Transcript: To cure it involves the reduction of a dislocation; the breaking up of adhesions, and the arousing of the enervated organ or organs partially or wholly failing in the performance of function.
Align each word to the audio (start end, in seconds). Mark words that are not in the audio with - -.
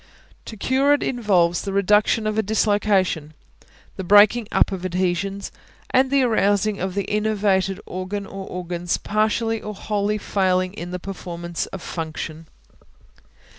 To 0.45 0.57
cure 0.57 0.93
it 0.95 1.03
involves 1.03 1.61
the 1.61 1.71
reduction 1.73 2.25
of 2.25 2.35
a 2.35 2.41
dislocation; 2.41 3.35
the 3.97 4.03
breaking 4.03 4.47
up 4.51 4.71
of 4.71 4.83
adhesions, 4.83 5.51
and 5.91 6.09
the 6.09 6.23
arousing 6.23 6.79
of 6.79 6.95
the 6.95 7.07
enervated 7.07 7.79
organ 7.85 8.25
or 8.25 8.47
organs 8.47 8.97
partially 8.97 9.61
or 9.61 9.75
wholly 9.75 10.17
failing 10.17 10.73
in 10.73 10.89
the 10.89 10.97
performance 10.97 11.67
of 11.67 11.83
function. 11.83 12.47